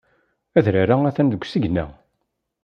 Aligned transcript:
Adrar-a 0.57 0.95
atan 1.09 1.27
deg 1.29 1.41
usigna. 1.45 1.85